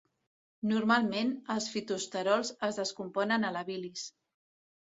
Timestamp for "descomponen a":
2.83-3.53